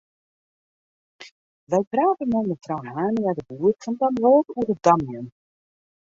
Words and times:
We 1.73 1.79
prate 1.91 2.25
mei 2.31 2.45
mefrou 2.51 2.81
Hania-de 2.93 3.43
Boer 3.59 3.75
fan 3.83 3.95
Damwâld 3.99 4.47
oer 4.57 4.67
it 4.73 4.79
damjen. 4.85 5.25